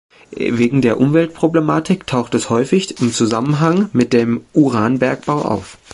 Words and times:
Wegen 0.31 0.81
der 0.81 0.99
Umweltproblematik 0.99 2.07
taucht 2.07 2.33
es 2.33 2.49
häufig 2.49 2.99
im 3.01 3.11
Zusammenhang 3.13 3.91
mit 3.93 4.13
dem 4.13 4.43
Uranbergbau 4.51 5.43
auf. 5.43 5.77